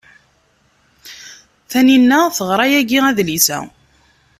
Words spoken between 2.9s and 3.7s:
adlis-a.